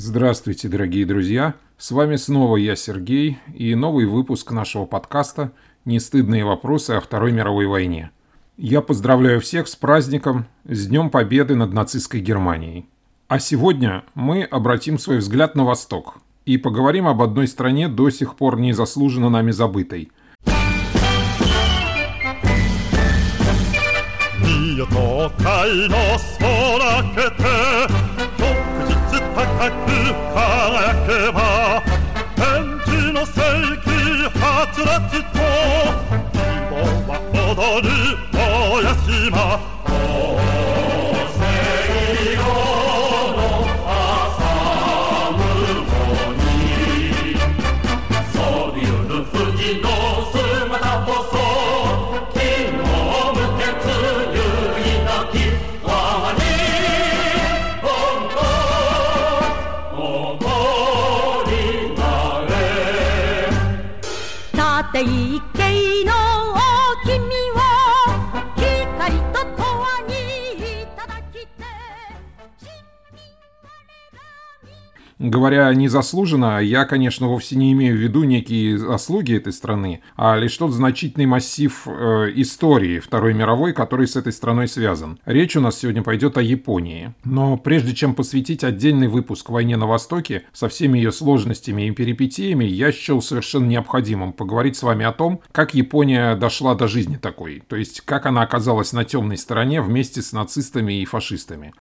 [0.00, 1.56] Здравствуйте, дорогие друзья!
[1.76, 5.50] С вами снова я, Сергей, и новый выпуск нашего подкаста
[5.84, 8.12] «Нестыдные вопросы о Второй мировой войне».
[8.56, 12.86] Я поздравляю всех с праздником, с Днем Победы над нацистской Германией.
[13.26, 18.36] А сегодня мы обратим свой взгляд на Восток и поговорим об одной стране, до сих
[18.36, 20.12] пор не заслуженно нами забытой.
[24.40, 24.86] Mio
[64.88, 66.37] って一軒の
[75.28, 80.56] Говоря незаслуженно, я, конечно, вовсе не имею в виду некие заслуги этой страны, а лишь
[80.56, 85.18] тот значительный массив э, истории Второй мировой, который с этой страной связан.
[85.26, 87.12] Речь у нас сегодня пойдет о Японии.
[87.24, 92.64] Но прежде чем посвятить отдельный выпуск войне на Востоке со всеми ее сложностями и перипетиями,
[92.64, 97.62] я счел совершенно необходимым поговорить с вами о том, как Япония дошла до жизни такой,
[97.68, 101.74] то есть как она оказалась на темной стороне вместе с нацистами и фашистами.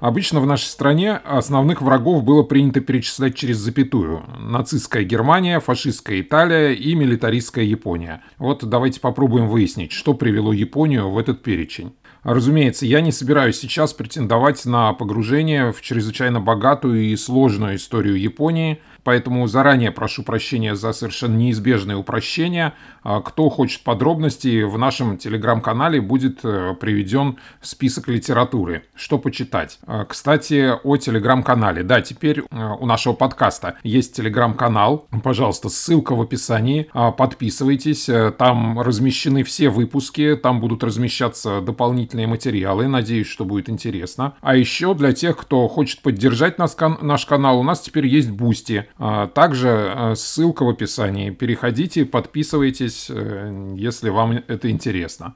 [0.00, 4.22] Обычно в нашей стране основных врагов было принято перечислять через запятую.
[4.38, 8.22] Нацистская Германия, фашистская Италия и милитаристская Япония.
[8.38, 11.94] Вот давайте попробуем выяснить, что привело Японию в этот перечень.
[12.22, 18.80] Разумеется, я не собираюсь сейчас претендовать на погружение в чрезвычайно богатую и сложную историю Японии,
[19.08, 22.74] поэтому заранее прошу прощения за совершенно неизбежные упрощения.
[23.02, 29.78] А, кто хочет подробностей, в нашем телеграм-канале будет э, приведен список литературы, что почитать.
[29.86, 31.84] А, кстати, о телеграм-канале.
[31.84, 35.06] Да, теперь э, у нашего подкаста есть телеграм-канал.
[35.24, 36.90] Пожалуйста, ссылка в описании.
[36.92, 38.10] А, подписывайтесь.
[38.10, 42.88] Э, там размещены все выпуски, там будут размещаться дополнительные материалы.
[42.88, 44.34] Надеюсь, что будет интересно.
[44.42, 48.86] А еще для тех, кто хочет поддержать нас, наш канал, у нас теперь есть Boosty.
[48.98, 51.30] А, также а, ссылка в описании.
[51.30, 55.34] Переходите, подписывайтесь, э, если вам это интересно.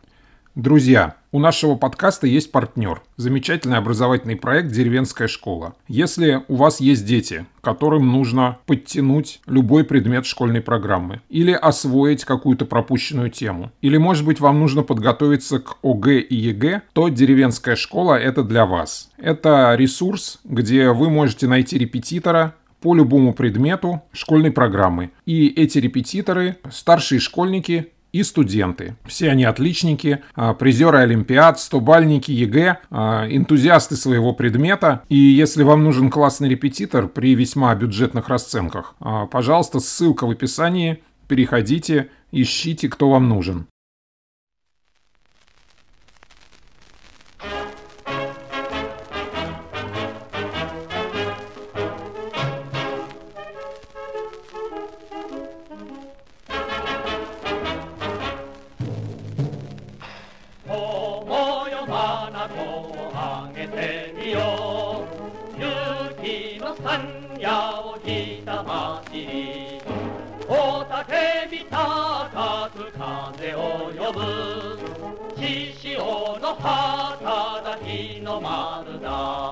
[0.55, 3.01] Друзья, у нашего подкаста есть партнер.
[3.17, 5.75] Замечательный образовательный проект «Деревенская школа».
[5.89, 12.67] Если у вас есть дети, которым нужно подтянуть любой предмет школьной программы, или освоить какую-то
[12.67, 18.15] пропущенную тему, или, может быть, вам нужно подготовиться к ОГЭ и ЕГЭ, то «Деревенская школа»—
[18.21, 19.09] это для вас.
[19.17, 25.13] Это ресурс, где вы можете найти репетитора, по любому предмету школьной программы.
[25.25, 28.97] И эти репетиторы, старшие школьники и студенты.
[29.07, 35.03] Все они отличники, а, призеры Олимпиад, стобальники ЕГЭ, а, энтузиасты своего предмета.
[35.09, 41.03] И если вам нужен классный репетитор при весьма бюджетных расценках, а, пожалуйста, ссылка в описании,
[41.27, 43.67] переходите, ищите, кто вам нужен.
[71.53, 74.79] ぴたか風を呼ぶ。
[75.37, 79.52] 獅子王の旗だ日の丸だ。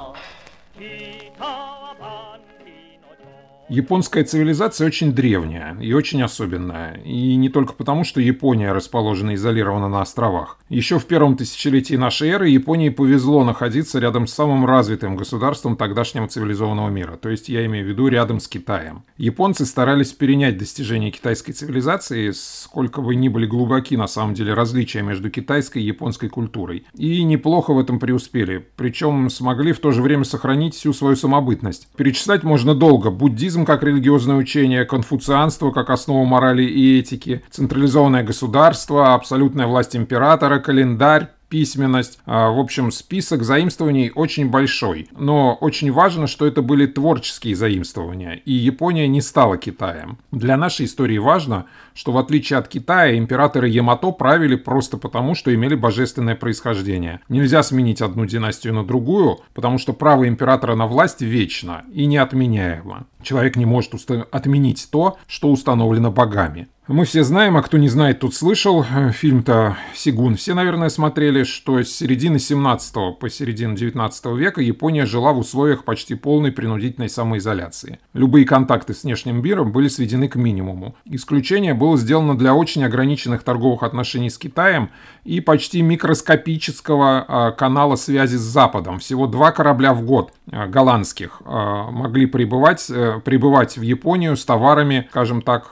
[3.71, 6.95] Японская цивилизация очень древняя и очень особенная.
[7.05, 10.59] И не только потому, что Япония расположена изолированно на островах.
[10.69, 16.27] Еще в первом тысячелетии нашей эры Японии повезло находиться рядом с самым развитым государством тогдашнего
[16.27, 17.17] цивилизованного мира.
[17.17, 19.05] То есть я имею в виду рядом с Китаем.
[19.17, 25.03] Японцы старались перенять достижения китайской цивилизации, сколько бы ни были глубоки на самом деле различия
[25.03, 26.87] между китайской и японской культурой.
[26.97, 28.67] И неплохо в этом преуспели.
[28.75, 31.87] Причем смогли в то же время сохранить всю свою самобытность.
[31.97, 33.11] Перечислять можно долго.
[33.11, 39.97] Буддизм буддизм как религиозное учение, конфуцианство как основа морали и этики, централизованное государство, абсолютная власть
[39.97, 42.19] императора, календарь, письменность.
[42.25, 45.09] А, в общем, список заимствований очень большой.
[45.19, 50.19] Но очень важно, что это были творческие заимствования, и Япония не стала Китаем.
[50.31, 55.55] Для нашей истории важно, что в отличие от Китая, императоры Ямато правили просто потому, что
[55.55, 57.21] имели божественное происхождение.
[57.29, 63.07] Нельзя сменить одну династию на другую, потому что право императора на власть вечно и неотменяемо.
[63.23, 63.93] Человек не может
[64.31, 66.69] отменить то, что установлено богами.
[66.93, 68.85] Мы все знаем, а кто не знает, тут слышал.
[68.85, 75.07] Э, фильм-то «Сигун» все, наверное, смотрели, что с середины 17 по середину 19 века Япония
[75.07, 78.01] жила в условиях почти полной принудительной самоизоляции.
[78.13, 80.97] Любые контакты с внешним миром были сведены к минимуму.
[81.05, 84.91] Исключение было сделано для очень ограниченных торговых отношений с Китаем
[85.23, 88.99] и почти микроскопического а, канала связи с Западом.
[88.99, 94.45] Всего два корабля в год а, голландских а, могли прибывать, э, прибывать в Японию с
[94.45, 95.69] товарами, скажем так,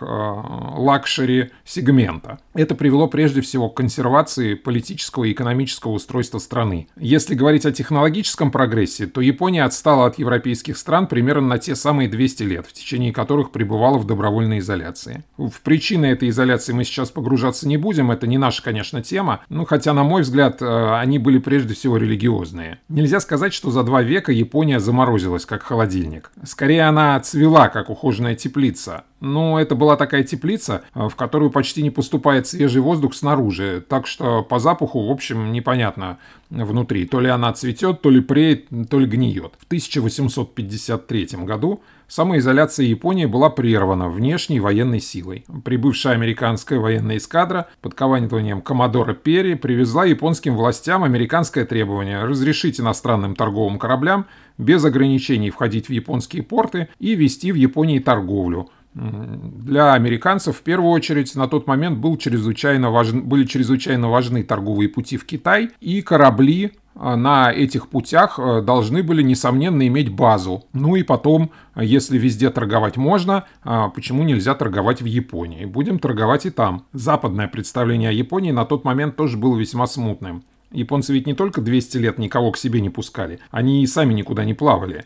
[1.08, 2.38] luxury сегмента.
[2.54, 6.88] Это привело прежде всего к консервации политического и экономического устройства страны.
[6.98, 12.08] Если говорить о технологическом прогрессе, то Япония отстала от европейских стран примерно на те самые
[12.08, 15.24] 200 лет, в течение которых пребывала в добровольной изоляции.
[15.38, 19.64] В причины этой изоляции мы сейчас погружаться не будем, это не наша, конечно, тема, ну,
[19.64, 22.78] хотя, на мой взгляд, э, они были прежде всего религиозные.
[22.88, 26.30] Нельзя сказать, что за два века Япония заморозилась, как холодильник.
[26.44, 29.04] Скорее, она цвела, как ухоженная теплица.
[29.20, 34.06] Но это была такая теплица, э, в которую почти не поступает свежий воздух снаружи, так
[34.06, 36.18] что по запаху, в общем, непонятно
[36.50, 37.06] внутри.
[37.06, 39.52] То ли она цветет, то ли преет, то ли гниет.
[39.58, 45.44] В 1853 году Самоизоляция Японии была прервана внешней военной силой.
[45.62, 53.36] Прибывшая американская военная эскадра под командованием Коммодора Перри привезла японским властям американское требование разрешить иностранным
[53.36, 54.24] торговым кораблям
[54.56, 60.90] без ограничений входить в японские порты и вести в Японии торговлю– для американцев в первую
[60.90, 66.02] очередь на тот момент был чрезвычайно важен, были чрезвычайно важны торговые пути в Китай, и
[66.02, 70.64] корабли а, на этих путях а, должны были, несомненно, иметь базу.
[70.72, 75.64] Ну и потом, если везде торговать можно, а, почему нельзя торговать в Японии?
[75.64, 76.86] Будем торговать и там.
[76.92, 80.42] Западное представление о Японии на тот момент тоже было весьма смутным.
[80.70, 84.44] Японцы ведь не только 200 лет никого к себе не пускали, они и сами никуда
[84.44, 85.04] не плавали.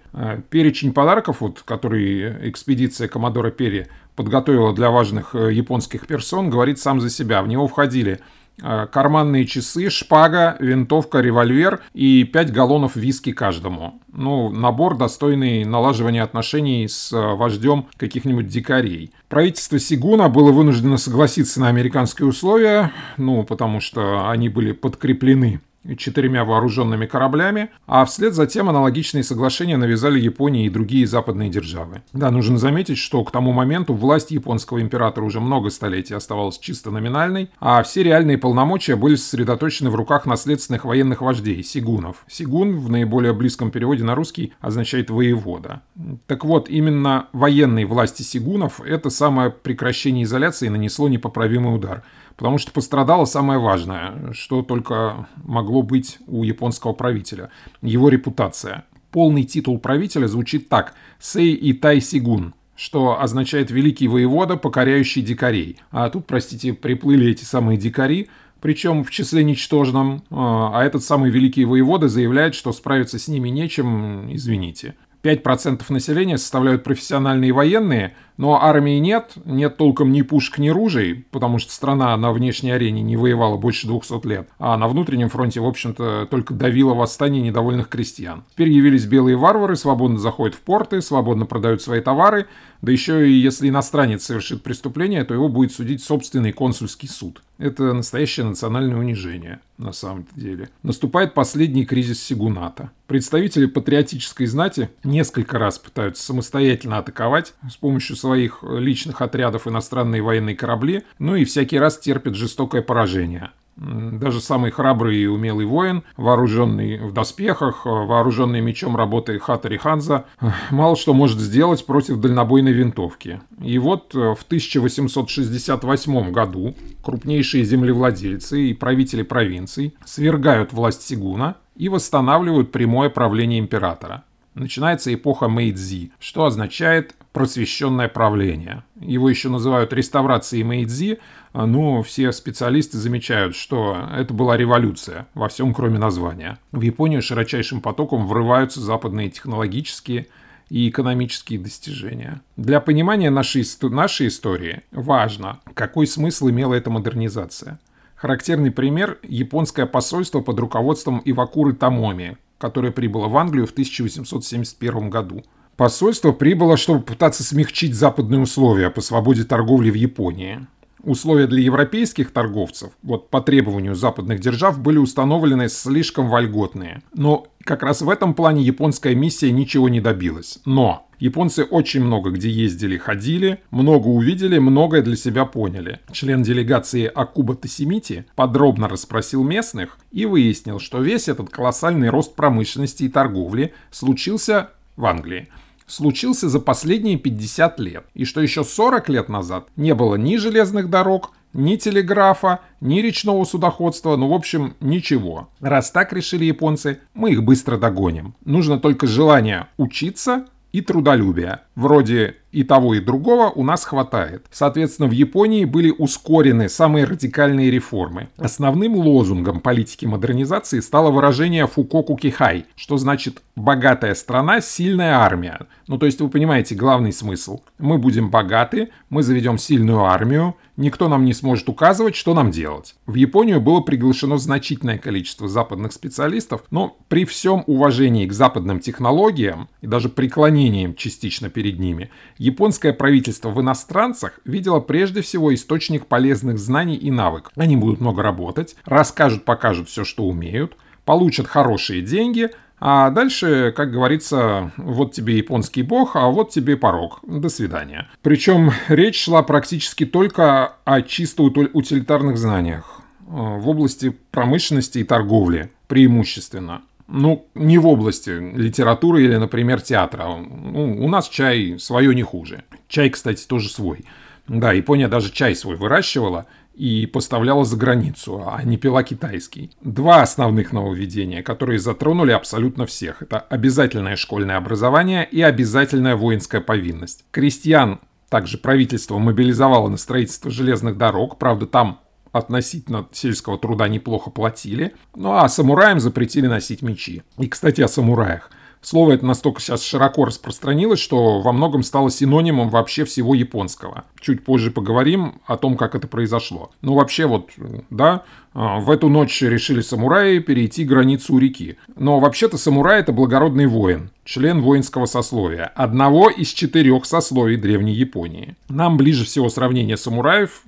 [0.51, 3.87] Перечень подарков, вот, который экспедиция Комодора Перри
[4.17, 7.43] подготовила для важных э, японских персон, говорит сам за себя.
[7.43, 8.21] В него входили
[8.61, 14.01] карманные часы, шпага, винтовка, револьвер и 5 галлонов виски каждому.
[14.13, 19.13] Ну, набор, достойный налаживания отношений с э, вождем каких-нибудь дикарей.
[19.29, 25.61] Правительство Сигуна было вынуждено согласиться на американские условия, ну, потому что они были подкреплены
[25.97, 32.03] четырьмя вооруженными кораблями, а вслед за тем аналогичные соглашения навязали Японии и другие западные державы.
[32.13, 36.91] Да, нужно заметить, что к тому моменту власть японского императора уже много столетий оставалась чисто
[36.91, 42.25] номинальной, а все реальные полномочия были сосредоточены в руках наследственных военных вождей– сигунов.
[42.29, 45.83] Сигун в наиболее близком переводе на русский означает «воевода».
[46.27, 52.03] Так вот, именно военной власти сигунов это самое прекращение изоляции нанесло непоправимый удар–
[52.37, 57.51] Потому что пострадало самое важное, что только могло быть у японского правителя–
[57.83, 58.85] его репутация.
[59.11, 65.79] Полный титул правителя звучит так– Сей Итай Сигун, что означает «великий воевода, покоряющий дикарей».
[65.91, 68.29] А тут, простите, приплыли эти самые дикари,
[68.61, 73.49] причем в числе ничтожном, а, а этот самый великий воевода заявляет, что справиться с ними
[73.49, 74.95] нечем, извините.
[75.23, 81.59] 5% населения составляют профессиональные военные, но армии нет, нет толком ни пушек, ни ружей, потому
[81.59, 85.67] что страна на внешней арене не воевала больше 200 лет, а на внутреннем фронте, в
[85.67, 88.45] общем-то, только давило восстание недовольных крестьян.
[88.53, 92.47] Теперь явились белые варвары, свободно заходят в порты, свободно продают свои товары,
[92.83, 97.41] да еще и если иностранец совершит преступление, то его будет судить собственный консульский суд.
[97.59, 100.69] Это настоящее национальное унижение, на самом деле.
[100.83, 102.91] Наступает последний кризис Сигуната.
[103.07, 110.57] Представители патриотической знати несколько раз пытаются самостоятельно атаковать с помощью своих личных отрядов иностранные военные
[110.57, 113.51] корабли, ну и всякий раз терпят жестокое поражение.
[113.77, 120.27] Даже самый храбрый и умелый воин, вооруженный в доспехах, вооруженный мечом работы Хатари Ханза,
[120.71, 123.41] мало что может сделать против дальнобойной винтовки.
[123.63, 131.89] И вот э, в 1868 году крупнейшие землевладельцы и правители провинций свергают власть Сигуна и
[131.89, 134.25] восстанавливают прямое правление императора.
[134.55, 138.85] Начинается эпоха Мэйдзи, что означает просвещенное правление.
[139.01, 141.19] Его еще называют реставрацией Мэйдзи,
[141.55, 146.59] но все специалисты замечают, что это была революция во всем, кроме названия.
[146.71, 150.27] В Японию широчайшим потоком врываются западные технологические
[150.69, 152.43] и экономические достижения.
[152.57, 157.79] Для понимания нашей, нашей истории важно, какой смысл имела эта модернизация.
[158.15, 165.43] Характерный пример– японское посольство под руководством Ивакуры Тамоми, которое прибыло в Англию в 1871 году.
[165.77, 170.65] Посольство прибыло, чтобы пытаться смягчить западные условия по свободе торговли в Японии.
[171.03, 177.03] Условия для европейских торговцев, вот по требованию западных держав, были установлены слишком вольготные.
[177.13, 180.61] Но как раз в этом плане японская миссия ничего не добилась.
[180.65, 186.01] Но японцы очень много где ездили, ходили, много увидели, многое для себя поняли.
[186.11, 193.05] Член делегации Акуба Тасимити подробно расспросил местных и выяснил, что весь этот колоссальный рост промышленности
[193.05, 195.49] и торговли случился в Англии
[195.87, 200.89] случился за последние 50 лет, и что еще 40 лет назад не было ни железных
[200.89, 205.51] дорог, ни телеграфа, ни речного судоходства, ну, в общем, ничего.
[205.61, 208.35] Раз так решили японцы, мы их быстро догоним.
[208.45, 211.61] Нужно только желание учиться и трудолюбие.
[211.75, 214.47] Вроде и того, и другого у нас хватает.
[214.51, 218.29] Соответственно, в Японии были ускорены самые радикальные реформы.
[218.37, 225.67] Основным лозунгом политики модернизации стало выражение «фукоку кихай», что значит «богатая страна, сильная армия».
[225.89, 227.61] Ну, то есть, вы понимаете, главный смысл.
[227.79, 232.95] Мы будем богаты, мы заведем сильную армию, никто нам не сможет указывать, что нам делать.
[233.07, 239.69] В Японию было приглашено значительное количество западных специалистов, но при всем уважении к западным технологиям
[239.81, 242.11] и даже преклонением частично перед ними,
[242.43, 247.53] японское правительство в иностранцах видело прежде всего источник полезных знаний и навыков.
[247.57, 253.93] Они будут много работать, расскажут, покажут все, что умеют, получат хорошие деньги, а дальше, как
[253.93, 257.21] говорится, вот тебе японский бог, а вот тебе порог.
[257.23, 258.09] До свидания.
[258.23, 265.71] Причем речь шла практически только о чисто утилитарных знаниях э, в области промышленности и торговли
[265.87, 266.83] преимущественно.
[267.15, 270.29] Ну, не в области литературы или, например, театра.
[270.29, 272.65] Ну, у нас чай свое не хуже.
[272.89, 274.07] Чай, кстати, тоже свой.
[274.49, 279.73] Да, Япония даже чай свой выращивала и поставляла за границу, а не пила китайский.
[279.83, 283.21] Два основных нововведения, которые затронули абсолютно всех.
[283.21, 287.27] Это обязательное школьное образование и обязательная воинская повинность.
[287.31, 288.01] Крестьян
[288.31, 292.01] также правительство мобилизовало на строительство железных дорог, правда там
[292.33, 297.23] относительно сельского труда неплохо платили, ну а самураям запретили носить мечи.
[297.39, 298.51] И, кстати, о самураях.
[298.85, 304.05] Слово это настолько сейчас широко распространилось, что во многом стало синонимом вообще всего японского.
[304.21, 306.73] Чуть позже поговорим о том, как это произошло.
[306.81, 307.51] Ну, вообще вот,
[307.91, 308.25] да,
[308.55, 311.77] а, в эту ночь решили самураи перейти границу реки.
[311.95, 318.57] Но вообще-то самурай это благородный воин, член воинского сословия, одного из четырех сословий Древней Японии.
[318.69, 320.65] Нам ближе всего сравнение самураев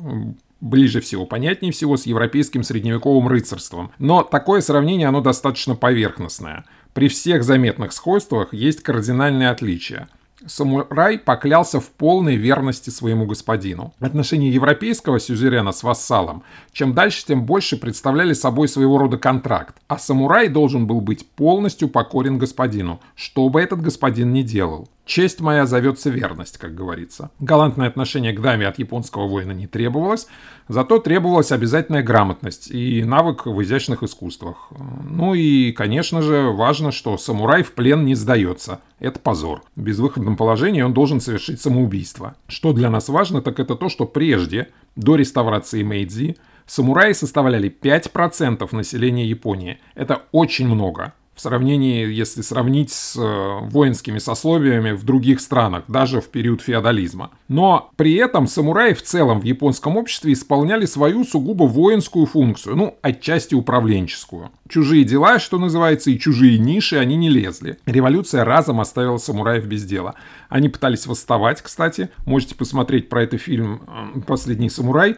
[0.65, 3.93] ближе всего, понятнее всего с европейским средневековым рыцарством.
[3.99, 6.65] Но такое сравнение, оно достаточно поверхностное.
[6.95, 10.09] При всех заметных сходствах есть кардинальные отличия–
[10.47, 13.95] самурай поклялся в полной верности своему господину.
[14.01, 16.43] Отношения европейского сюзерена с вассалом
[16.73, 21.89] чем дальше, тем больше представляли собой своего рода контракт, а самурай должен был быть полностью
[21.89, 24.89] покорен господину, что бы этот господин ни делал.
[25.05, 27.31] Честь моя зовется верность, как говорится.
[27.39, 30.27] Галантное отношение к даме от японского воина не требовалось,
[30.69, 34.71] зато требовалась обязательная грамотность и навык в изящных искусствах.
[35.05, 38.81] Ну и, конечно же, важно, что самурай в плен не сдается.
[38.99, 39.63] Это позор.
[39.77, 42.37] В безвыходном положении он должен совершить самоубийство.
[42.49, 48.75] Что для нас важно, так это то, что прежде, до реставрации Мэйдзи, самураи составляли 5%
[48.75, 49.79] населения Японии.
[49.95, 56.21] Это очень много в сравнении, если сравнить с э, воинскими сословиями в других странах, даже
[56.21, 57.31] в период феодализма.
[57.49, 62.99] Но при этом самураи в целом в японском обществе исполняли свою сугубо воинскую функцию, ну,
[63.03, 64.51] отчасти управленческую.
[64.69, 67.79] Чужие дела, что называется, и чужие ниши они не лезли.
[67.87, 70.15] Революция разом оставила самураев без дела.
[70.49, 72.11] Они пытались восставать, кстати.
[72.27, 75.17] Можете посмотреть про это фильм э, «Последний самурай»,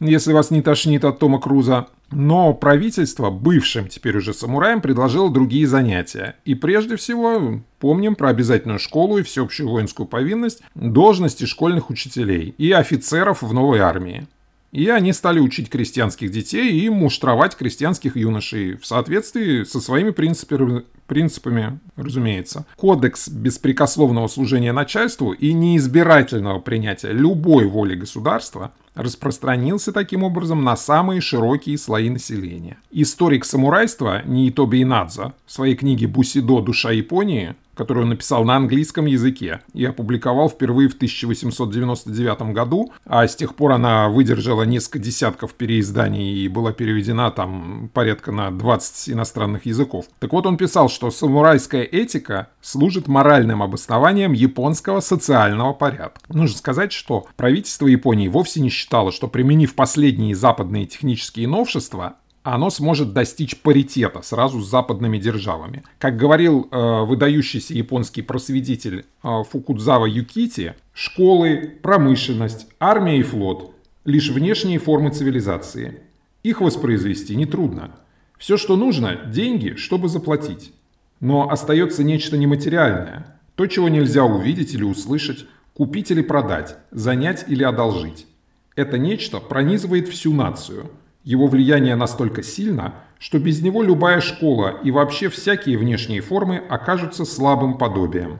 [0.00, 1.86] если вас не тошнит от Тома Круза.
[2.12, 6.36] Но правительство бывшим теперь уже самураям предложило другие занятия.
[6.44, 12.70] И прежде всего, помним про обязательную школу и всеобщую воинскую повинность, должности школьных учителей и
[12.70, 14.28] офицеров в новой армии.
[14.76, 20.82] И они стали учить крестьянских детей и муштровать крестьянских юношей в соответствии со своими принципами,
[21.06, 22.66] принципами, разумеется.
[22.76, 31.22] Кодекс беспрекословного служения начальству и неизбирательного принятия любой воли государства распространился таким образом на самые
[31.22, 32.76] широкие слои населения.
[32.90, 36.60] Историк самурайства Ниитоби Инадза в своей книге «Бусидо.
[36.60, 43.26] Душа Японии» которую он написал на английском языке и опубликовал впервые в 1899 году, а
[43.26, 49.10] с тех пор она выдержала несколько десятков переизданий и была переведена там порядка на 20
[49.10, 50.06] иностранных языков.
[50.18, 56.20] Так вот он писал, что самурайская этика служит моральным обоснованием японского социального порядка.
[56.28, 62.16] Нужно сказать, что правительство Японии вовсе не считало, что применив последние западные технические новшества,
[62.54, 65.82] оно сможет достичь паритета сразу с западными державами.
[65.98, 73.72] Как говорил э, выдающийся японский просветитель э, Фукудзава Юкити, школы, промышленность, армия и флот–
[74.04, 76.02] лишь внешние формы цивилизации.
[76.44, 77.96] Их воспроизвести нетрудно.
[78.38, 80.72] Все, что нужно– деньги, чтобы заплатить.
[81.18, 87.64] Но остается нечто нематериальное, то, чего нельзя увидеть или услышать, купить или продать, занять или
[87.64, 88.28] одолжить.
[88.76, 90.92] Это нечто пронизывает всю нацию–
[91.26, 97.24] его влияние настолько сильно, что без него любая школа и вообще всякие внешние формы окажутся
[97.24, 98.38] слабым подобием.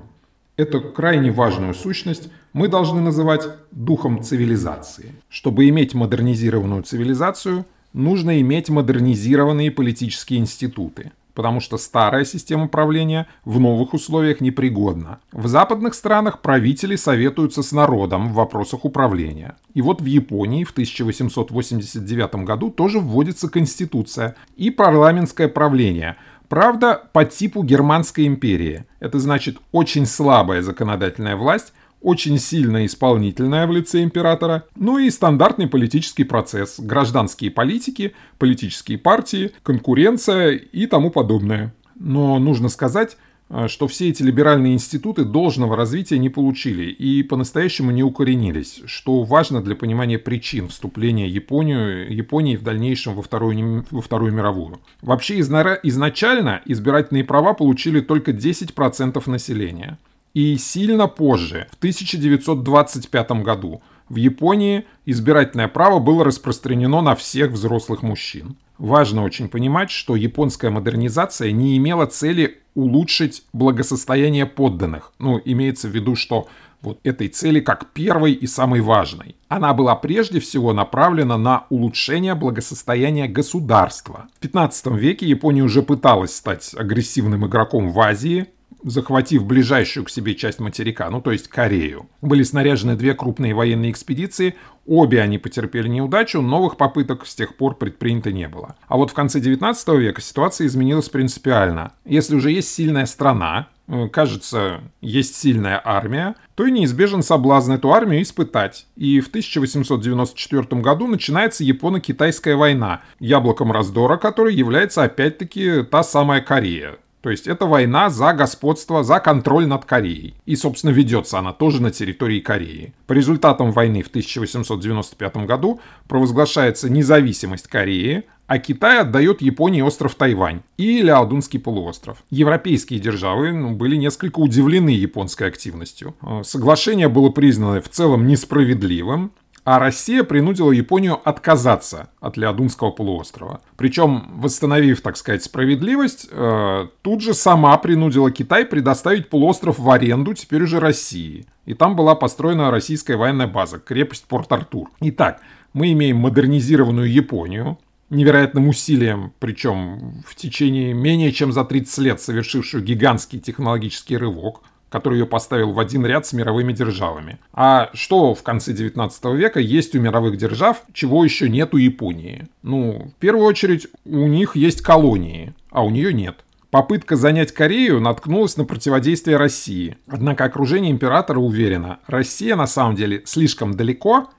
[0.57, 5.12] Эту крайне важную сущность мы должны называть духом цивилизации.
[5.28, 13.61] Чтобы иметь модернизированную цивилизацию, нужно иметь модернизированные политические институты– потому что старая система правления в
[13.61, 15.21] новых условиях непригодна.
[15.31, 19.57] В западных странах правители советуются с народом в вопросах управления.
[19.75, 26.16] И вот в Японии в 1889 году тоже вводится конституция и парламентское правление–
[26.49, 28.85] Правда, по типу Германской империи.
[29.00, 35.66] Это значит очень слабая законодательная власть, очень сильная исполнительная в лице императора, ну и стандартный
[35.66, 41.74] политический процесс, гражданские политики, политические партии, конкуренция и тому подобное.
[41.98, 43.16] Но нужно сказать,
[43.48, 49.22] э, что все эти либеральные институты должного развития не получили и по-настоящему не укоренились, что
[49.22, 54.80] важно для понимания причин вступления Японию, Японии в дальнейшем во Вторую, во Вторую мировую.
[55.00, 59.98] Вообще изначально избирательные права получили только 10% населения.
[60.37, 68.02] И сильно позже, в 1925 году, в Японии избирательное право было распространено на всех взрослых
[68.02, 68.57] мужчин.
[68.76, 75.14] Важно очень понимать, что японская модернизация не имела цели улучшить благосостояние подданных.
[75.19, 76.49] Ну, имеется в виду, что
[76.83, 79.37] вот этой цели как первой и самой важной.
[79.49, 84.26] Она была прежде всего направлена на улучшение благосостояния государства.
[84.37, 88.49] В 15 веке Япония уже пыталась стать агрессивным игроком в Азии,
[88.82, 92.08] захватив ближайшую к себе часть материка, ну то есть Корею.
[92.20, 94.54] Были снаряжены две крупные военные экспедиции,
[94.86, 98.76] обе они потерпели неудачу, новых попыток с тех пор предпринято не было.
[98.88, 101.92] А вот в конце 19 века ситуация изменилась принципиально.
[102.04, 107.92] Если уже есть сильная страна, э, кажется, есть сильная армия, то и неизбежен соблазн эту
[107.92, 108.86] армию испытать.
[108.96, 116.96] И в 1894 году начинается Японо-Китайская война, яблоком раздора которой является опять-таки та самая Корея.
[117.26, 120.36] То есть это война за господство, за контроль над Кореей.
[120.46, 122.94] И, собственно, ведется она тоже на территории Кореи.
[123.08, 130.60] По результатам войны в 1895 году провозглашается независимость Кореи, а Китай отдает Японии остров Тайвань
[130.76, 132.18] и Ляодунский полуостров.
[132.30, 136.14] Европейские державы ну, были несколько удивлены японской активностью.
[136.44, 139.32] Соглашение было признано в целом несправедливым,
[139.66, 143.61] а Россия принудила Японию отказаться от Леодунского полуострова.
[143.76, 150.35] Причем, восстановив, так сказать, справедливость, э, тут же сама принудила Китай предоставить полуостров в аренду
[150.35, 151.46] теперь уже России.
[151.64, 154.88] И там была построена российская военная база, крепость Порт-Артур.
[155.00, 155.40] Итак,
[155.72, 157.76] мы имеем модернизированную Японию,
[158.09, 165.18] невероятным усилием, причем в течение менее чем за 30 лет совершившую гигантский технологический рывок– который
[165.18, 167.38] ее поставил в один ряд с мировыми державами.
[167.53, 172.49] А что в конце 19 века есть у мировых держав, чего еще нет у Японии?
[172.62, 176.37] Ну, в первую очередь, у них есть колонии, а у нее нет.
[176.70, 179.96] Попытка занять Корею наткнулась на противодействие России.
[180.09, 184.31] Однако окружение императора уверено, Россия на самом деле слишком далеко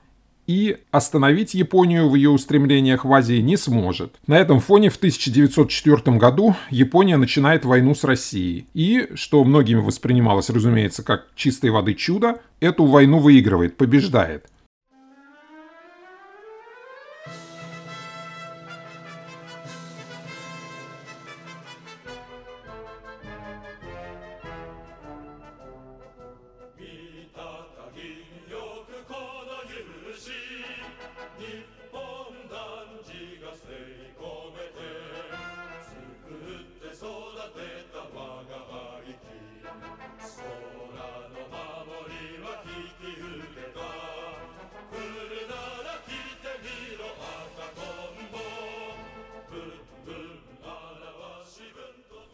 [0.48, 4.16] и остановить Японию в ее устремлениях в Азии не сможет.
[4.26, 8.66] На этом фоне в 1904 году Япония начинает войну с Россией.
[8.74, 14.46] И, что многими воспринималось, разумеется, как чистой воды чудо, эту войну выигрывает, побеждает–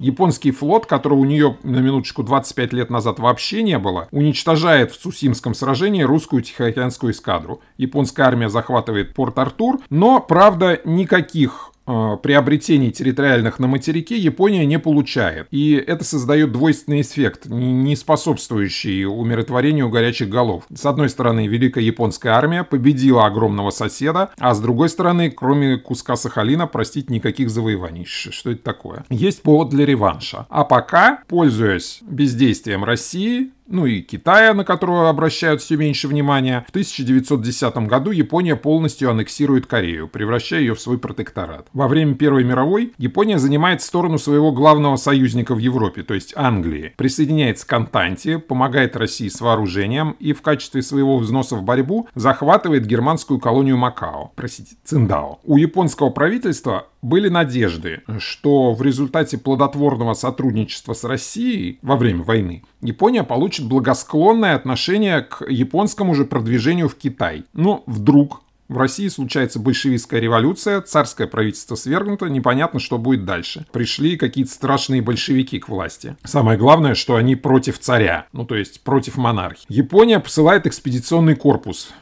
[0.05, 4.99] Японский флот, которого у нее на минуточку 25 лет назад вообще не было, уничтожает в
[4.99, 7.63] Цусимском сражении русскую Тихоокеанскую эскадру.
[7.79, 15.47] Японская армия захватывает порт Артур, но, правда, никаких приобретений территориальных на материке Япония не получает.
[15.51, 20.65] И это создает двойственный эффект, не способствующий умиротворению горячих голов.
[20.75, 26.17] С одной стороны, Великая Японская армия победила огромного соседа, а с другой стороны, кроме куска
[26.17, 28.05] Сахалина, простить никаких завоеваний.
[28.05, 29.05] Что это такое?
[29.11, 30.47] Есть повод для реванша.
[30.49, 36.71] А пока, пользуясь бездействием России, ну и Китая, на которого обращают все меньше внимания, в
[36.71, 41.69] 1910 году Япония полностью аннексирует Корею, превращая ее в свой протекторат.
[41.73, 46.93] Во время Первой мировой Япония занимает сторону своего главного союзника в Европе, то есть Англии,
[46.97, 52.87] присоединяется к Антанте, помогает России с вооружением и в качестве своего взноса в борьбу захватывает
[52.87, 55.41] германскую колонию Макао, простите, Циндао.
[55.45, 62.65] У японского правительства были надежды, что в результате плодотворного сотрудничества с Россией во время войны
[62.81, 67.45] Япония получит благосклонное отношение к японскому же продвижению в Китай.
[67.53, 73.67] Но вдруг в России случается большевистская революция, царское правительство свергнуто, непонятно, что будет дальше.
[73.73, 76.17] Пришли какие-то страшные большевики к власти.
[76.25, 79.67] Самое главное, что они против царя, ну то есть против монархии.
[79.69, 81.93] Япония посылает экспедиционный корпус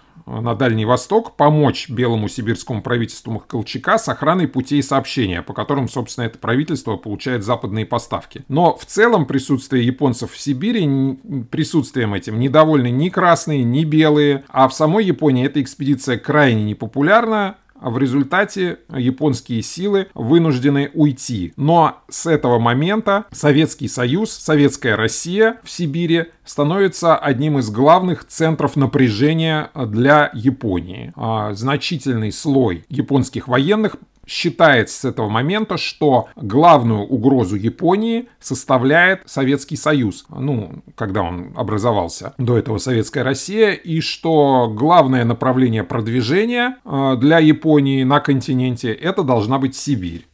[0.40, 6.24] на Дальний Восток помочь Белому сибирскому правительству Колчака с охраной путей сообщения, по которым, собственно,
[6.24, 8.44] это правительство получает западные поставки.
[8.48, 11.18] Но в целом присутствие японцев в Сибири
[11.50, 17.56] присутствием этим недовольны ни красные, ни белые, а в самой Японии эта экспедиция крайне непопулярна,
[17.82, 21.52] в результате японские силы вынуждены уйти.
[21.56, 28.76] Но с этого момента Советский Союз, Советская Россия в Сибири становится одним из главных центров
[28.76, 31.12] напряжения для Японии.
[31.16, 39.76] А значительный слой японских военных считается с этого момента, что главную угрозу Японии составляет Советский
[39.76, 47.16] Союз, ну, когда он образовался, до этого Советская Россия, и что главное направление продвижения э,
[47.18, 50.26] для Японии на континенте это должна быть Сибирь.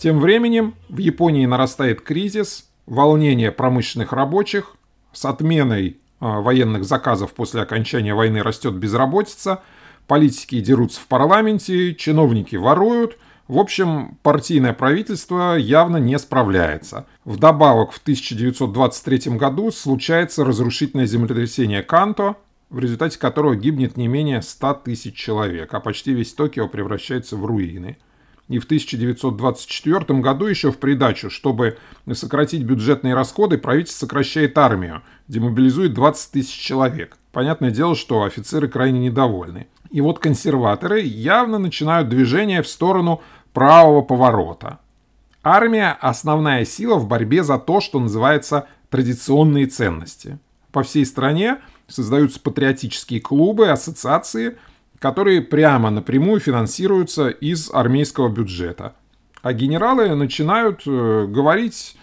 [0.00, 4.74] Тем временем в Японии нарастает кризис, волнение промышленных рабочих,
[5.12, 9.62] с отменой э, военных заказов после окончания войны растет безработица,
[10.06, 13.18] политики дерутся в парламенте, чиновники воруют.
[13.46, 17.06] В общем, партийное правительство явно не справляется.
[17.26, 22.36] Вдобавок, в 1923 году случается разрушительное землетрясение Канто,
[22.70, 27.44] в результате которого гибнет не менее 100 тысяч человек, а почти весь Токио превращается в
[27.44, 27.98] руины–
[28.50, 31.78] и в 1924 году еще в придачу, чтобы
[32.12, 37.16] сократить бюджетные расходы, правительство сокращает армию, демобилизует 20 тысяч человек.
[37.30, 39.68] Понятное дело, что офицеры крайне недовольны.
[39.92, 44.80] И вот консерваторы явно начинают движение в сторону правого поворота.
[45.44, 50.40] Армия– основная сила в борьбе за то, что называется традиционные ценности.
[50.72, 54.58] По всей стране создаются патриотические клубы, ассоциации–
[55.00, 58.94] которые прямо напрямую финансируются из армейского бюджета.
[59.42, 61.96] А генералы начинают э, говорить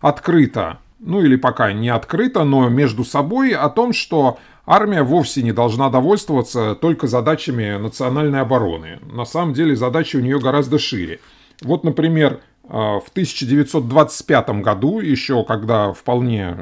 [0.00, 5.52] открыто, ну или пока не открыто, но между собой о том, что армия вовсе не
[5.52, 9.00] должна довольствоваться только задачами национальной обороны.
[9.12, 11.18] На самом деле задачи у нее гораздо шире.
[11.60, 16.56] Вот, например, э, в 1925 году, еще когда вполне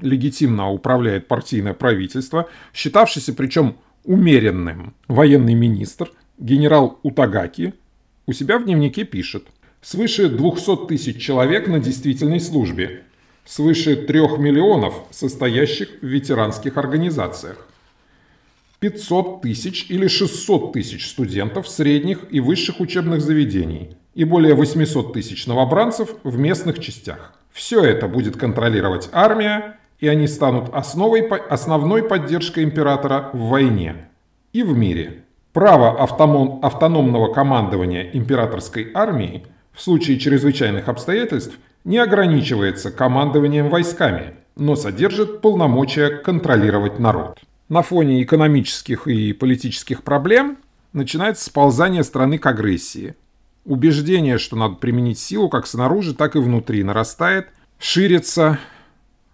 [0.00, 3.76] легитимно управляет партийное правительство, считавшееся причем
[4.08, 4.94] умеренным.
[5.06, 7.74] Военный министр, генерал Утагаки,
[8.26, 9.44] у себя в дневнике пишет
[9.82, 13.02] «Свыше 200 тысяч человек на действительной службе,
[13.44, 17.68] свыше 3 миллионов состоящих в ветеранских организациях,
[18.80, 25.46] 500 тысяч или 600 тысяч студентов средних и высших учебных заведений и более 800 тысяч
[25.46, 27.34] новобранцев в местных частях.
[27.52, 34.08] Все это будет контролировать армия и они станут основой, основной поддержкой императора в войне
[34.52, 35.24] и в мире.
[35.52, 44.76] Право автоном, автономного командования императорской армией в случае чрезвычайных обстоятельств не ограничивается командованием войсками, но
[44.76, 47.38] содержит полномочия контролировать народ.
[47.68, 50.58] На фоне экономических и политических проблем
[50.92, 53.14] начинается сползание страны к агрессии.
[53.64, 58.58] Убеждение, что надо применить силу как снаружи, так и внутри, нарастает, ширится.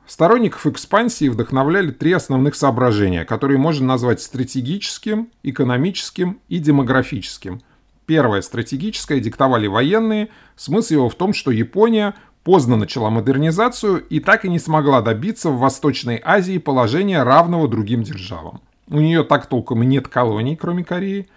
[0.07, 7.63] Сторонников экспансии вдохновляли три основных соображения, которые можно назвать стратегическим, экономическим и демографическим.
[8.07, 10.29] Первое, стратегическое, диктовали военные.
[10.57, 15.49] Смысл его в том, что Япония поздно начала модернизацию и так и не смогла добиться
[15.49, 18.61] в Восточной Азии положения равного другим державам.
[18.89, 21.29] У нее так толком и нет колоний, кроме Кореи.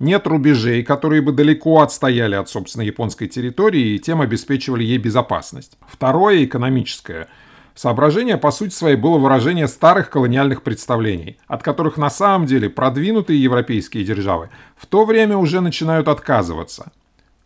[0.00, 5.78] Нет рубежей, которые бы далеко отстояли от собственной японской территории и тем обеспечивали ей безопасность.
[5.88, 7.28] Второе, экономическое.
[7.76, 13.40] Соображение, по сути своей, было выражение старых колониальных представлений, от которых на самом деле продвинутые
[13.40, 16.90] европейские державы в то время уже начинают отказываться.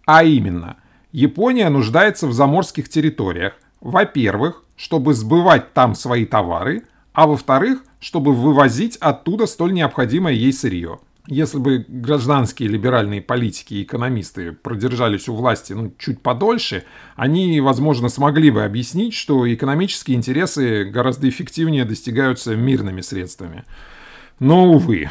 [0.07, 0.77] А именно–
[1.12, 8.97] Япония нуждается в заморских территориях, во-первых, чтобы сбывать там свои товары, а во-вторых, чтобы вывозить
[8.99, 11.01] оттуда столь необходимое ей сырье.
[11.31, 16.83] Если бы гражданские либеральные политики и экономисты продержались у власти ну, чуть подольше,
[17.14, 23.62] они, возможно, смогли бы объяснить, что экономические интересы гораздо эффективнее достигаются мирными средствами.
[24.40, 25.09] Но, увы,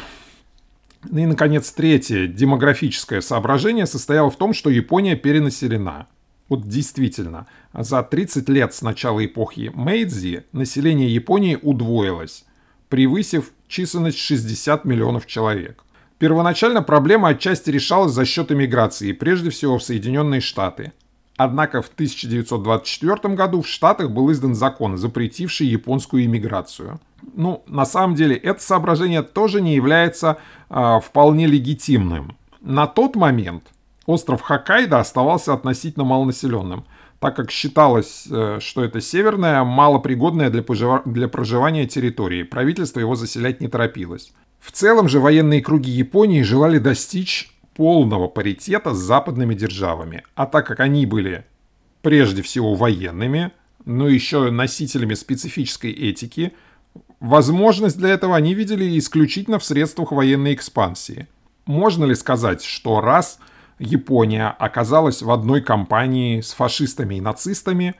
[1.08, 6.06] ну и, наконец, третье демографическое соображение состояло в том, что Япония перенаселена.
[6.50, 12.44] Вот действительно, за 30 лет с начала эпохи Мэйдзи население Японии удвоилось,
[12.90, 15.82] превысив численность 60 миллионов человек.
[16.20, 20.92] Первоначально проблема отчасти решалась за счет иммиграции, прежде всего в Соединенные Штаты.
[21.36, 27.00] Однако в 1924 году в Штатах был издан закон, запретивший японскую иммиграцию–
[27.34, 32.36] ну, на самом деле, это соображение тоже не является э, вполне легитимным.
[32.60, 33.64] На тот момент
[34.06, 36.84] остров Хоккайдо оставался относительно малонаселенным,
[37.18, 42.42] так как считалось, э, что это северная, малопригодная для, пожива- для проживания территории.
[42.42, 44.32] Правительство его заселять не торопилось.
[44.60, 50.22] В целом же военные круги Японии желали достичь полного паритета с западными державами.
[50.34, 51.44] А так как они были
[52.02, 53.52] прежде всего военными,
[53.84, 56.52] но еще носителями специфической этики–
[57.20, 61.28] Возможность для этого они видели исключительно в средствах военной экспансии.
[61.66, 63.38] Можно ли сказать, что раз
[63.78, 67.94] Япония оказалась в одной компании с фашистами и нацистами,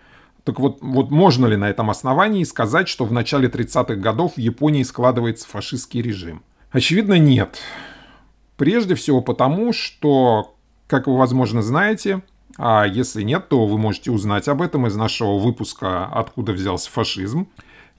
[0.44, 4.38] так вот, вот можно ли на этом основании сказать, что в начале 30-х годов в
[4.38, 6.42] Японии складывается фашистский режим?
[6.70, 7.58] Очевидно, нет.
[8.56, 10.54] Прежде всего потому, что,
[10.86, 12.22] как вы, возможно, знаете,
[12.58, 17.48] а если нет, то вы можете узнать об этом из нашего выпуска «Откуда взялся фашизм»,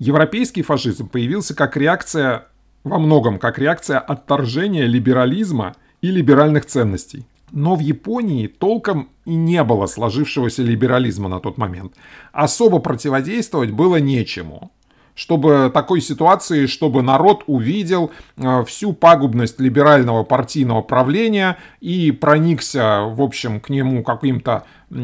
[0.01, 2.47] Европейский фашизм появился как реакция,
[2.84, 7.27] во многом как реакция отторжения либерализма и либеральных ценностей.
[7.51, 11.93] Но в Японии толком и не было сложившегося либерализма на тот момент.
[12.31, 14.71] Особо противодействовать было нечему.
[15.15, 23.21] Чтобы такой ситуации, чтобы народ увидел э, всю пагубность либерального партийного правления и проникся, в
[23.21, 24.63] общем, к нему каким-то,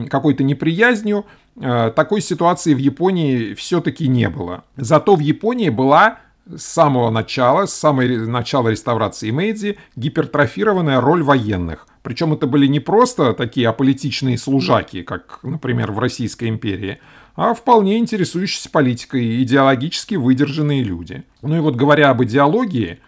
[0.10, 1.26] какой-то неприязнью,
[1.60, 4.63] Э, такой ситуации в Японии все-таки не было.
[4.76, 11.88] Зато в Японии была с самого начала, с самого начала реставрации Мэйдзи, гипертрофированная роль военных.
[12.04, 17.00] Причем это были не просто такие аполитичные служаки, как, например, в Российской империи,
[17.38, 21.23] а вполне интересующиеся политикой, идеологически выдержанные люди.
[21.43, 23.00] Ну и вот говоря об идеологии,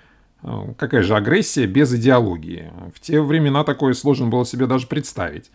[0.44, 2.72] э, какая же агрессия без идеологии?
[2.94, 5.50] В те времена такое сложно было себе даже представить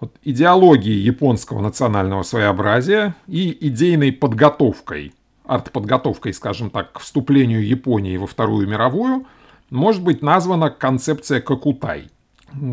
[0.00, 5.14] вот, идеологией японского национального своеобразия и идейной подготовкой,
[5.46, 9.26] артподготовкой, скажем так, к вступлению Японии во Вторую мировую,
[9.70, 12.10] может быть названа концепция Какутай.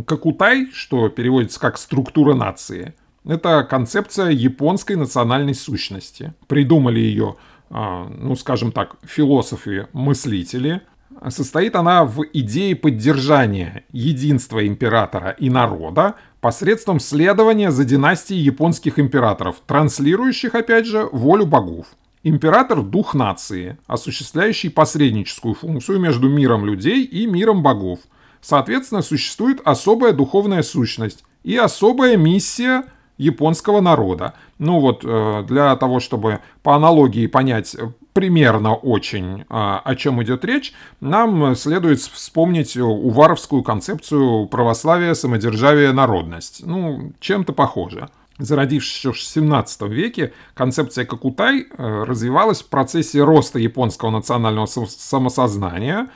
[0.06, 2.96] Какутай, что переводится как «структура нации»,
[3.28, 6.34] это концепция японской национальной сущности.
[6.48, 7.36] Придумали ее,
[7.70, 10.82] а, ну, скажем так, философы-мыслители.
[11.30, 19.58] Состоит она в идее поддержания единства императора и народа посредством следования за династией японских императоров,
[19.66, 21.88] транслирующих, опять же, волю богов.
[22.24, 28.00] Император– дух нации, осуществляющий посредническую функцию между миром людей и миром богов.
[28.42, 32.84] Соответственно, существует особая духовная сущность и особая миссия
[33.18, 34.34] японского народа.
[34.60, 37.76] Ну вот, э, для того, чтобы по аналогии понять
[38.14, 46.66] примерно очень, а, о чем идет речь, нам следует вспомнить уваровскую концепцию православия, самодержавия, народность.
[46.66, 48.10] Ну, чем-то похоже.
[48.40, 56.10] Зародившись в 17 веке, концепция Какутай э, развивалась в процессе роста японского национального самосознания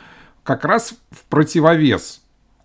[0.43, 2.20] как раз в противовес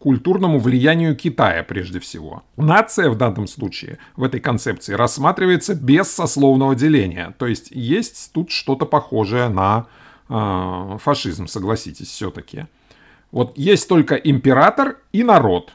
[0.07, 2.45] культурному влиянию Китая прежде всего.
[2.57, 8.53] Нация в данном случае в этой концепции рассматривается без сословного деления, то есть есть тут
[8.53, 9.87] что-то похожее на
[10.29, 12.67] э, фашизм, согласитесь, все-таки.
[13.33, 15.73] Вот есть только император и народ.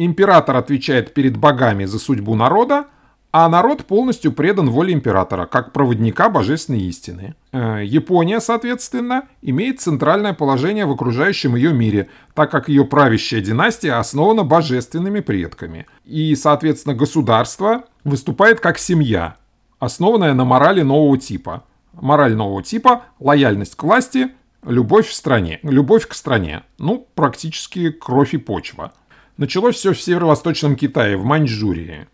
[0.00, 2.86] Император отвечает перед богами за судьбу народа,
[3.30, 7.34] а народ полностью предан воле императора, как проводника божественной истины.
[7.52, 13.92] Э, Япония, соответственно, имеет центральное положение в окружающем ее мире, так как ее правящая династия
[13.92, 15.86] основана божественными предками.
[16.04, 19.36] И, соответственно, государство выступает как семья,
[19.78, 21.64] основанная на морали нового типа.
[21.92, 24.30] Мораль нового типа– лояльность к власти,
[24.64, 26.62] любовь в стране, любовь к стране.
[26.78, 28.92] Ну, практически кровь и почва.
[29.36, 32.08] Началось все в северо-восточном Китае, в Маньчжурии.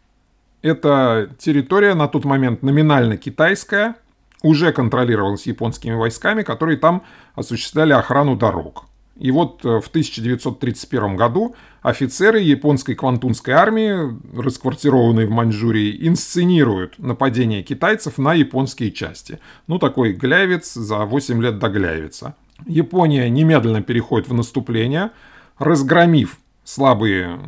[0.64, 3.96] Эта территория на тот момент номинально китайская,
[4.42, 7.02] уже контролировалась японскими войсками, которые там
[7.34, 8.86] осуществляли охрану дорог.
[9.18, 17.62] И вот э, в 1931 году офицеры японской квантунской армии, расквартированные в Маньчжурии, инсценируют нападение
[17.62, 19.40] китайцев на японские части.
[19.66, 22.36] Ну, такой глявец за 8 лет до глявица.
[22.66, 25.10] Япония немедленно переходит в наступление,
[25.58, 27.38] разгромив слабые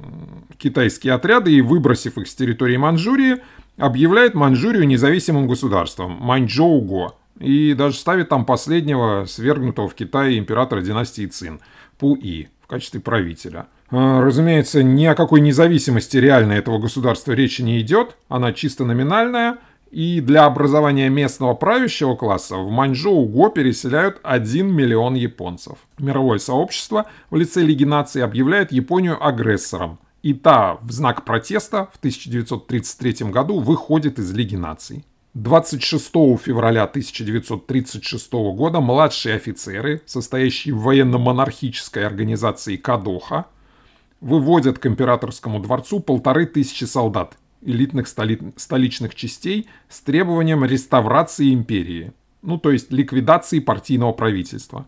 [0.58, 3.42] китайские отряды и, выбросив их с территории Манчжурии,
[3.76, 7.16] объявляет Манчжурию независимым государством Маньчжоу-го.
[7.40, 11.60] И даже ставит там последнего свергнутого в Китае императора династии Цин
[11.98, 13.66] Пу-И в качестве правителя.
[13.90, 19.58] А, разумеется, ни о какой независимости реально этого государства речи не идет, она чисто номинальная,
[19.90, 25.78] и для образования местного правящего класса в Маньчжоу-Го переселяют 1 миллион японцев.
[25.98, 29.98] Мировое сообщество в лице Лиги наций объявляет Японию агрессором.
[30.22, 35.04] И та в знак протеста в 1933 году выходит из Лиги наций.
[35.34, 36.06] 26
[36.38, 43.44] февраля 1936 года младшие офицеры, состоящие в военно-монархической организации Кадоха,
[44.20, 52.12] выводят к императорскому дворцу полторы тысячи солдат элитных столи- столичных частей с требованием реставрации империи,
[52.42, 54.86] ну то есть ликвидации партийного правительства.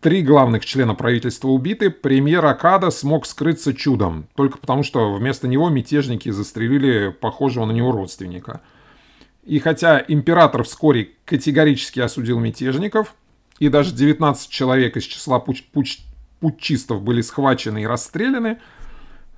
[0.00, 5.68] Три главных члена правительства убиты, премьер Акада смог скрыться чудом, только потому что вместо него
[5.68, 8.62] мятежники застрелили похожего на него родственника.
[9.44, 13.14] И хотя император вскоре категорически осудил мятежников,
[13.60, 16.00] и даже 19 человек из числа пуч- пуч-
[16.40, 18.58] путчистов были схвачены и расстреляны,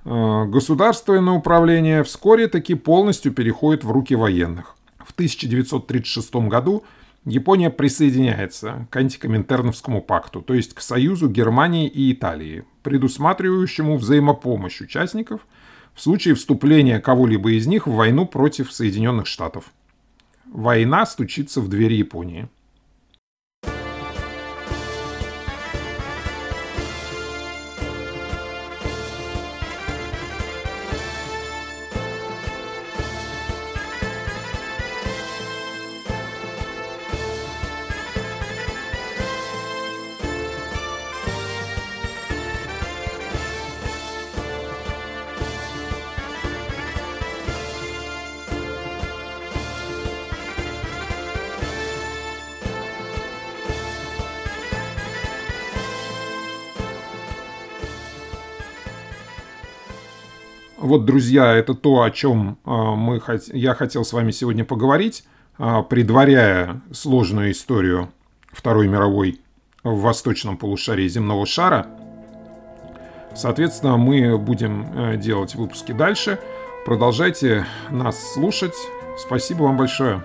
[0.05, 4.75] государственное управление вскоре таки полностью переходит в руки военных.
[4.99, 6.83] В 1936 году
[7.25, 15.41] Япония присоединяется к антикоминтерновскому пакту, то есть к союзу Германии и Италии, предусматривающему взаимопомощь участников
[15.95, 19.71] в случае вступления кого-либо из них в войну против Соединенных Штатов.
[20.45, 22.47] Война стучится в двери Японии.
[60.85, 63.19] Вот, друзья, это то, о чем а, мы,
[63.53, 65.23] я хотел с вами сегодня поговорить,
[65.57, 68.11] а, предваряя сложную историю
[68.51, 69.41] Второй мировой
[69.83, 71.87] в восточном полушарии земного шара.
[73.33, 76.39] Соответственно, мы будем э, делать выпуски дальше.
[76.85, 78.75] Продолжайте нас слушать.
[79.17, 80.23] Спасибо вам большое.